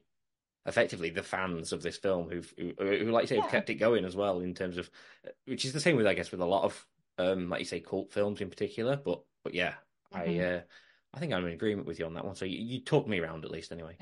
[0.65, 3.41] effectively the fans of this film who've who, who like you say yeah.
[3.41, 4.89] have kept it going as well in terms of
[5.45, 7.79] which is the same with I guess with a lot of um like you say
[7.79, 9.73] cult films in particular but but yeah
[10.13, 10.29] mm-hmm.
[10.29, 10.61] I uh
[11.13, 13.19] I think I'm in agreement with you on that one so you, you talked me
[13.19, 13.97] around at least anyway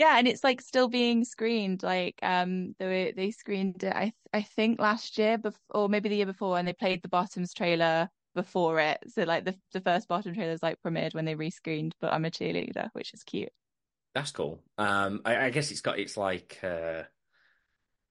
[0.00, 4.42] yeah and it's like still being screened like um they they screened it I I
[4.42, 8.08] think last year before or maybe the year before and they played the Bottoms trailer
[8.34, 12.12] before it so like the the first bottom trailers like premiered when they rescreened but
[12.12, 13.52] I'm a cheerleader which is cute
[14.14, 14.62] that's cool.
[14.76, 17.02] Um, I, I, guess it's got it's like uh,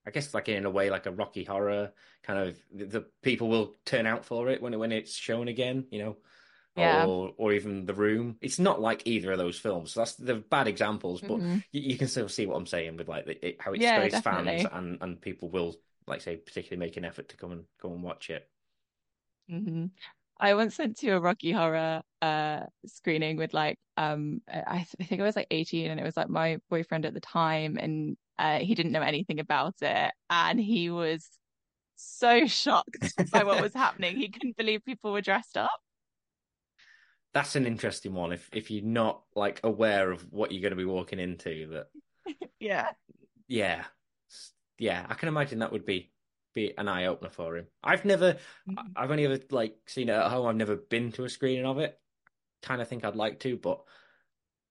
[0.07, 1.91] I guess like in a way like a Rocky Horror
[2.23, 5.47] kind of the, the people will turn out for it when it, when it's shown
[5.47, 6.17] again, you know.
[6.75, 7.05] Yeah.
[7.05, 8.37] Or, or even The Room.
[8.41, 9.91] It's not like either of those films.
[9.91, 11.57] So that's the bad examples, but mm-hmm.
[11.71, 14.65] you, you, can still see what I'm saying with like it, how it yeah, fans
[14.71, 15.75] and, and people will
[16.07, 18.47] like say particularly make an effort to come and go and watch it.
[19.51, 19.87] Mm-hmm.
[20.39, 25.03] I once went to a Rocky Horror uh screening with like um I, th- I
[25.03, 28.17] think I was like 18 and it was like my boyfriend at the time and
[28.37, 31.27] uh, he didn't know anything about it and he was
[31.97, 34.15] so shocked by what was happening.
[34.15, 35.79] He couldn't believe people were dressed up.
[37.33, 38.31] That's an interesting one.
[38.31, 41.87] If if you're not like aware of what you're going to be walking into, that
[42.59, 42.89] yeah,
[43.47, 43.83] yeah,
[44.77, 46.11] yeah, I can imagine that would be
[46.53, 47.67] be an eye opener for him.
[47.83, 48.87] I've never, mm-hmm.
[48.95, 50.47] I've only ever like seen it at home.
[50.47, 51.97] I've never been to a screening of it.
[52.61, 53.81] Kind of think I'd like to, but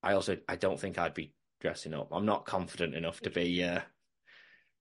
[0.02, 2.08] I also I don't think I'd be dressing up.
[2.12, 3.62] I'm not confident enough to be.
[3.62, 3.80] Uh...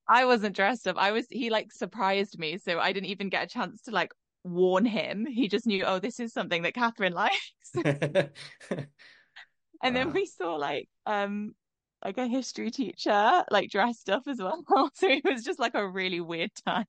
[0.10, 0.98] I wasn't dressed up.
[0.98, 1.28] I was.
[1.30, 4.12] He like surprised me, so I didn't even get a chance to like
[4.50, 5.26] warn him.
[5.26, 7.72] He just knew, oh, this is something that Katherine likes.
[7.76, 8.30] and
[9.82, 11.54] then we saw like um
[12.04, 14.64] like a history teacher, like dressed up as well.
[14.94, 16.86] so it was just like a really weird time.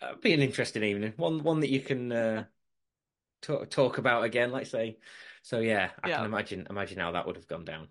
[0.00, 1.12] Uh, be an interesting evening.
[1.16, 2.44] One one that you can uh,
[3.42, 4.98] talk talk about again, let's say.
[5.42, 6.16] So yeah, I yeah.
[6.16, 7.88] can imagine imagine how that would have gone down.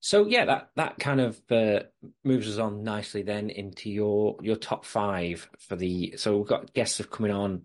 [0.00, 1.80] So yeah, that that kind of uh,
[2.24, 6.14] moves us on nicely then into your your top five for the.
[6.16, 7.62] So we've got guests have coming on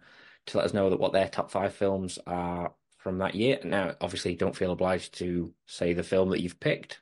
[0.48, 3.60] to let us know that what their top five films are from that year.
[3.63, 7.02] Now, obviously, don't feel obliged to say the film that you've picked,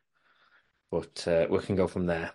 [0.92, 2.32] but uh, we can go from there.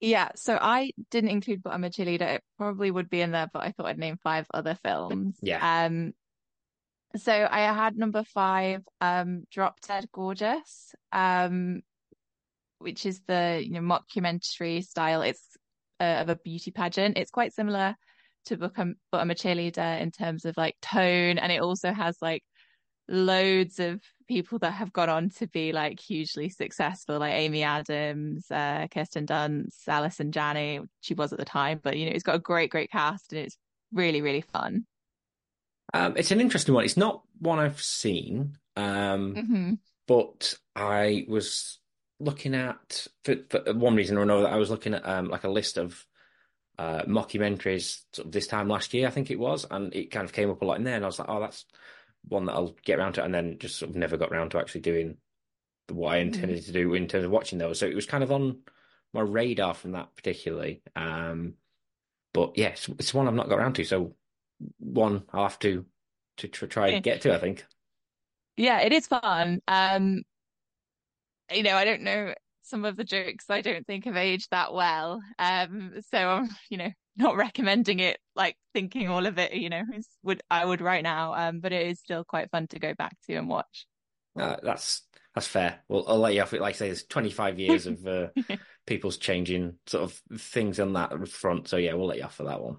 [0.00, 2.34] Yeah, so I didn't include But I'm a Cheerleader.
[2.34, 5.36] It probably would be in there, but I thought I'd name five other films.
[5.40, 5.86] Yeah.
[5.86, 6.12] Um,
[7.16, 11.82] so I had number five, um, Drop Dead Gorgeous, um,
[12.78, 15.22] which is the you know mockumentary style.
[15.22, 15.56] It's
[16.00, 17.18] uh, of a beauty pageant.
[17.18, 17.96] It's quite similar
[18.46, 22.18] to become but I'm a cheerleader in terms of like tone and it also has
[22.20, 22.42] like
[23.08, 28.50] loads of people that have gone on to be like hugely successful like Amy Adams,
[28.50, 32.36] uh Kirsten Dunst, Allison Janney, she was at the time, but you know, it's got
[32.36, 33.56] a great, great cast and it's
[33.92, 34.86] really, really fun.
[35.94, 36.84] Um, it's an interesting one.
[36.84, 39.74] It's not one I've seen, um, mm-hmm.
[40.08, 41.78] but I was
[42.18, 44.48] looking at for, for, one reason or another.
[44.48, 46.04] I was looking at um, like a list of
[46.80, 50.24] uh, mockumentaries sort of this time last year, I think it was, and it kind
[50.24, 51.64] of came up a lot in there, and I was like, oh, that's
[52.26, 54.58] one that I'll get around to, and then just sort of never got around to
[54.58, 55.18] actually doing
[55.92, 56.66] what I intended mm.
[56.66, 57.78] to do in terms of watching those.
[57.78, 58.62] So it was kind of on
[59.12, 60.82] my radar from that particularly.
[60.96, 61.54] Um,
[62.32, 63.84] but yes, yeah, it's, it's one I've not got around to.
[63.84, 64.16] So
[64.78, 65.84] one I'll have to
[66.38, 67.34] to, to try and get to.
[67.34, 67.64] I think.
[68.56, 69.60] Yeah, it is fun.
[69.66, 70.22] Um,
[71.52, 73.46] you know, I don't know some of the jokes.
[73.50, 75.22] I don't think have aged that well.
[75.38, 78.18] Um, so I'm, you know, not recommending it.
[78.34, 81.34] Like thinking all of it, you know, is would I would right now.
[81.34, 83.86] Um, but it is still quite fun to go back to and watch.
[84.38, 85.02] Uh, that's
[85.34, 85.80] that's fair.
[85.88, 86.52] Well, I'll let you off.
[86.52, 88.28] Like I say, there's 25 years of uh,
[88.86, 91.68] people's changing sort of things on that front.
[91.68, 92.78] So yeah, we'll let you off for that one.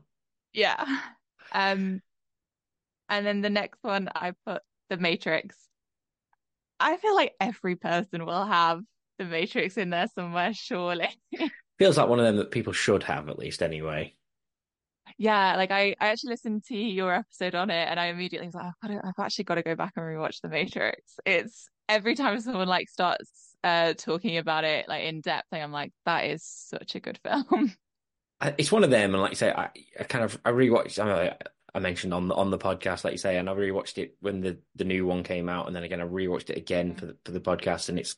[0.54, 0.84] Yeah.
[1.52, 2.02] Um,
[3.10, 5.56] and then the next one I put The Matrix.
[6.80, 8.82] I feel like every person will have
[9.18, 11.10] The Matrix in there somewhere, surely.
[11.80, 14.16] Feels like one of them that people should have at least anyway.
[15.18, 18.56] Yeah, like I, I actually listened to your episode on it and I immediately was
[18.56, 21.20] like, I've, got to, I've actually got to go back and rewatch The Matrix.
[21.26, 25.92] It's every time someone like starts uh talking about it like in depth, I'm like,
[26.06, 27.74] that is such a good film.
[28.42, 29.70] It's one of them, and like you say, I,
[30.00, 31.00] I kind of I rewatched.
[31.00, 31.36] I,
[31.74, 34.42] I mentioned on the on the podcast, like you say, and I rewatched it when
[34.42, 37.00] the the new one came out, and then again I rewatched it again mm-hmm.
[37.00, 38.18] for the for the podcast, and it's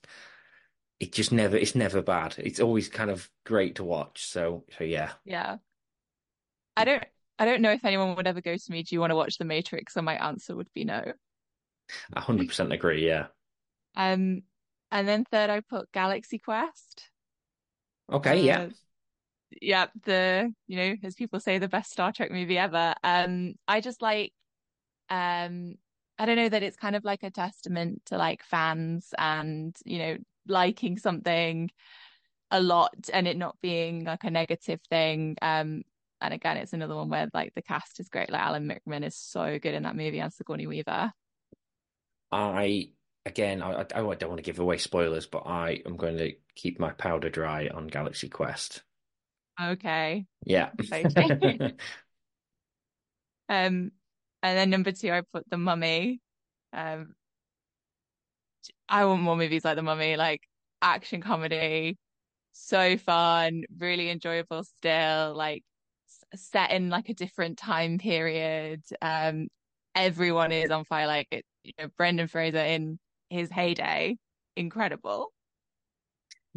[1.00, 2.36] it just never it's never bad.
[2.38, 4.26] It's always kind of great to watch.
[4.26, 5.58] So so yeah, yeah.
[6.76, 7.04] I don't
[7.38, 8.82] I don't know if anyone would ever go to me.
[8.82, 9.96] Do you want to watch The Matrix?
[9.96, 11.14] And my answer would be no.
[12.14, 13.08] I hundred percent agree.
[13.08, 13.28] Yeah.
[13.96, 14.42] Um,
[14.92, 17.10] and then third, I put Galaxy Quest.
[18.12, 18.32] Okay.
[18.32, 18.68] Uh, yeah
[19.62, 22.94] yeah, the you know, as people say, the best Star Trek movie ever.
[23.04, 24.34] Um, I just like,
[25.10, 25.76] um,
[26.20, 30.00] I don't know that it's kind of like a testament to like fans and you
[30.00, 30.18] know
[30.48, 31.70] liking something
[32.52, 35.36] a lot and it not being like a negative thing.
[35.42, 35.84] Um,
[36.22, 38.32] and again, it's another one where like the cast is great.
[38.32, 41.12] Like Alan Rickman is so good in that movie and Sigourney Weaver.
[42.32, 42.90] I
[43.26, 46.80] again, I, I don't want to give away spoilers, but I am going to keep
[46.80, 48.84] my powder dry on Galaxy Quest.
[49.62, 50.26] Okay.
[50.46, 50.70] Yeah.
[50.80, 51.60] um,
[53.50, 53.92] and
[54.42, 56.22] then number two, I put The Mummy.
[56.74, 57.16] Um,
[58.90, 60.42] I want more movies like The Mummy, like
[60.82, 61.98] action comedy,
[62.54, 65.64] so fun, really enjoyable still, like
[66.36, 68.84] set in like a different time period.
[69.02, 69.48] Um,
[69.96, 73.00] everyone is on fire, like it, you know, Brendan Fraser in
[73.30, 74.18] his heyday,
[74.56, 75.32] incredible.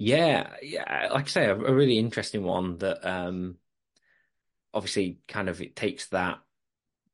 [0.02, 3.58] Yeah, yeah, like I say, a, a really interesting one that um,
[4.72, 6.38] obviously kind of it takes that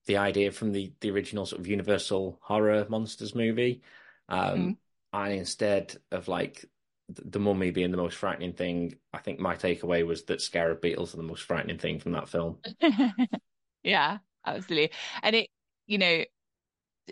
[0.07, 3.83] the idea from the the original sort of Universal horror monsters movie,
[4.29, 4.71] um, mm-hmm.
[5.13, 6.65] and instead of like
[7.09, 11.13] the mummy being the most frightening thing, I think my takeaway was that scarab beetles
[11.13, 12.59] are the most frightening thing from that film.
[13.83, 14.93] yeah, absolutely,
[15.25, 15.51] and it,
[15.89, 16.23] you know,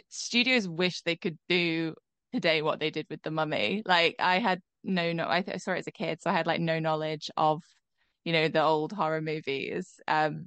[0.09, 1.97] studios wish they could do
[2.33, 3.83] today what they did with the mummy.
[3.85, 6.35] Like I had no no I, th- I saw it as a kid so I
[6.35, 7.62] had like no knowledge of
[8.24, 10.47] you know the old horror movies um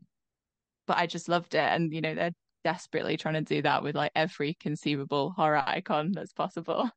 [0.88, 2.32] but I just loved it and you know they're
[2.64, 6.90] desperately trying to do that with like every conceivable horror icon that's possible.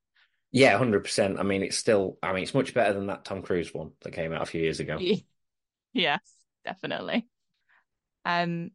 [0.53, 3.73] Yeah 100% I mean it's still I mean it's much better than that Tom Cruise
[3.73, 4.99] one that came out a few years ago.
[5.93, 6.21] Yes
[6.65, 7.27] definitely.
[8.25, 8.71] Um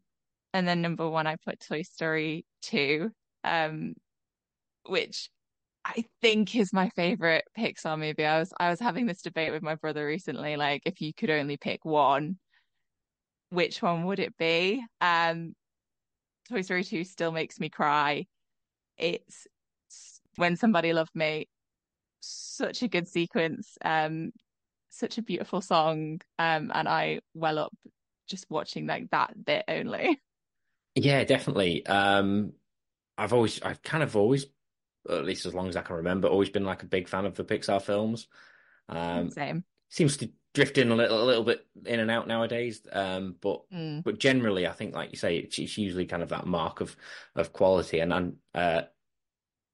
[0.54, 3.12] and then number one I put Toy Story 2
[3.44, 3.96] um
[4.86, 5.30] which
[5.86, 8.26] I think is my favorite Pixar movie.
[8.26, 11.30] I was I was having this debate with my brother recently, like if you could
[11.30, 12.38] only pick one,
[13.52, 14.84] which one would it be?
[15.00, 15.54] Um,
[16.50, 18.26] Toy Story 2 still makes me cry.
[18.98, 19.48] It's
[20.38, 21.48] when somebody loved me,
[22.20, 24.32] such a good sequence, um,
[24.90, 27.74] such a beautiful song, um, and I well up
[28.28, 30.20] just watching like that bit only.
[30.96, 31.86] Yeah, definitely.
[31.86, 32.54] Um,
[33.18, 34.48] I've always, I've kind of always
[35.10, 37.36] at least as long as I can remember, always been like a big fan of
[37.36, 38.28] the Pixar films.
[38.90, 39.64] Um, Same.
[39.90, 42.82] Seems to drift in a little, a little bit in and out nowadays.
[42.92, 44.04] Um, but mm.
[44.04, 46.96] but generally, I think, like you say, it's, it's, usually kind of that mark of
[47.36, 48.00] of quality.
[48.00, 48.82] And and uh,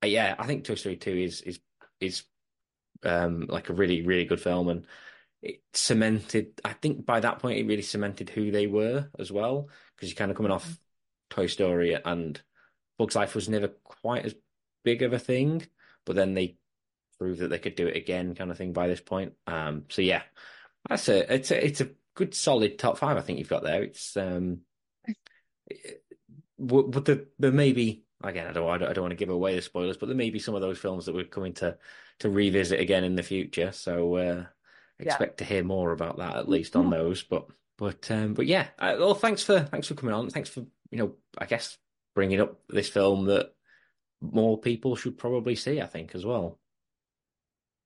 [0.03, 1.59] yeah, I think Toy Story Two is is
[1.99, 2.23] is
[3.03, 4.85] um, like a really really good film, and
[5.41, 6.59] it cemented.
[6.65, 10.17] I think by that point, it really cemented who they were as well, because you're
[10.17, 10.77] kind of coming off mm.
[11.29, 12.41] Toy Story and
[12.97, 14.35] Bugs Life was never quite as
[14.83, 15.65] big of a thing,
[16.05, 16.57] but then they
[17.17, 18.73] proved that they could do it again, kind of thing.
[18.73, 20.23] By this point, um, so yeah,
[20.89, 23.17] that's a it's a it's a good solid top five.
[23.17, 23.83] I think you've got there.
[23.83, 24.61] It's um,
[26.59, 28.47] but the there may be again.
[28.47, 30.29] I don't I don't, I don't want to give away the spoilers, but there may
[30.29, 31.77] be some of those films that we're coming to
[32.19, 33.71] to revisit again in the future.
[33.71, 34.45] So uh,
[34.99, 35.47] expect yeah.
[35.47, 37.23] to hear more about that at least on those.
[37.23, 38.67] But but um, but yeah.
[38.77, 40.29] Uh, well, thanks for thanks for coming on.
[40.29, 40.61] Thanks for
[40.91, 41.77] you know I guess
[42.13, 43.53] bringing up this film that
[44.21, 46.59] more people should probably see, I think, as well.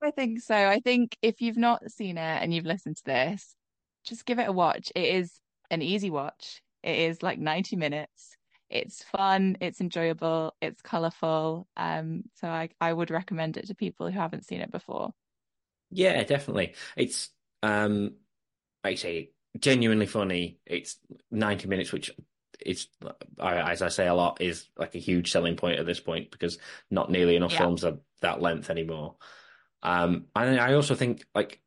[0.01, 0.55] I think so.
[0.55, 3.55] I think if you've not seen it and you've listened to this,
[4.03, 4.91] just give it a watch.
[4.95, 5.39] It is
[5.71, 6.61] an easy watch.
[6.83, 8.37] It is like 90 minutes.
[8.69, 11.67] It's fun, it's enjoyable, it's colorful.
[11.77, 15.11] Um, so I I would recommend it to people who haven't seen it before.
[15.91, 16.73] Yeah, definitely.
[16.97, 17.29] It's
[17.63, 18.15] um,
[18.83, 20.59] like I say, genuinely funny.
[20.65, 20.97] It's
[21.31, 22.11] 90 minutes, which
[22.63, 22.87] is,
[23.39, 26.57] as I say a lot, is like a huge selling point at this point because
[26.91, 27.59] not nearly enough Yeah.
[27.59, 29.15] films are that length anymore.
[29.83, 31.61] Um, and I also think like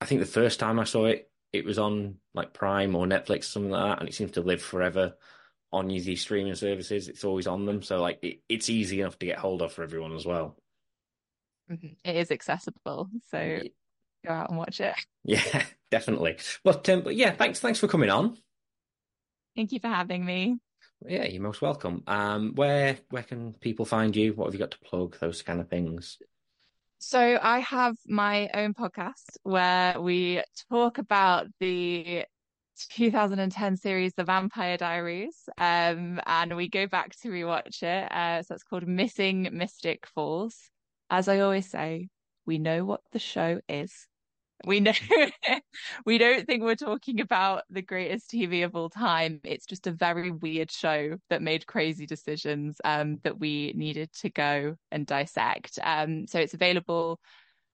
[0.00, 3.38] I think the first time I saw it, it was on like Prime or Netflix
[3.40, 5.14] or something like that, and it seems to live forever
[5.72, 7.08] on these streaming services.
[7.08, 9.82] It's always on them, so like it, it's easy enough to get hold of for
[9.82, 10.56] everyone as well.
[11.70, 11.96] Mhm.
[12.04, 13.60] It is accessible, so
[14.24, 14.94] go out and watch it.
[15.24, 16.38] Yeah, definitely.
[16.62, 18.36] But um, but yeah, thanks thanks for coming on.
[19.56, 20.58] Thank you for having me.
[21.06, 22.02] Yeah, you're most welcome.
[22.06, 24.34] Um, where where can people find you?
[24.34, 25.18] What have you got to plug?
[25.18, 26.18] Those kind of things.
[26.98, 32.24] So I have my own podcast where we talk about the
[32.90, 38.12] 2010 series, The Vampire Diaries, um, and we go back to rewatch it.
[38.12, 40.70] Uh, so it's called Missing Mystic Falls.
[41.10, 42.08] As I always say,
[42.46, 44.06] we know what the show is.
[44.64, 44.92] We know
[46.06, 49.40] we don't think we're talking about the greatest TV of all time.
[49.44, 54.30] It's just a very weird show that made crazy decisions um, that we needed to
[54.30, 55.78] go and dissect.
[55.82, 57.20] Um, so it's available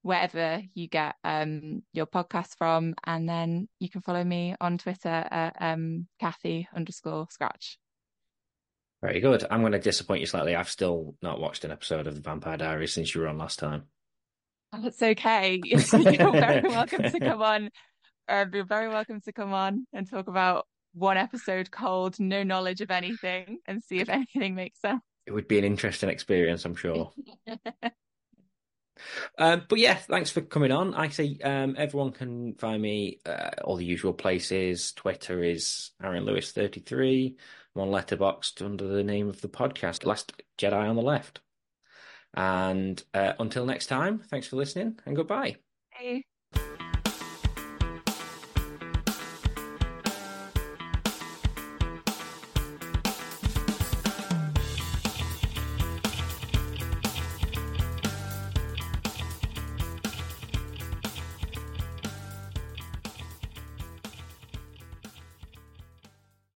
[0.02, 5.08] wherever you get um, your podcast from, and then you can follow me on Twitter
[5.08, 7.78] at um, Kathy underscore Scratch.
[9.00, 9.44] Very good.
[9.50, 10.54] I'm going to disappoint you slightly.
[10.54, 13.58] I've still not watched an episode of The Vampire Diaries since you were on last
[13.58, 13.84] time.
[14.72, 15.60] That's okay.
[15.64, 17.70] You're very welcome to come on.
[18.28, 22.80] Uh, you're very welcome to come on and talk about one episode called No Knowledge
[22.80, 25.02] of Anything and see if anything makes sense.
[25.26, 27.12] It would be an interesting experience, I'm sure.
[29.38, 30.94] Um, but yeah, thanks for coming on.
[30.94, 34.92] I say um, everyone can find me uh, all the usual places.
[34.92, 37.36] Twitter is Aaron Lewis thirty three.
[37.74, 41.40] I'm on Letterboxd under the name of the podcast, Last Jedi on the Left.
[42.34, 45.56] And uh, until next time, thanks for listening and goodbye.
[45.90, 46.24] Hey.